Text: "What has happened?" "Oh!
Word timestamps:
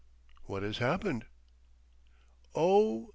"What 0.45 0.63
has 0.63 0.79
happened?" 0.79 1.27
"Oh! 2.55 3.09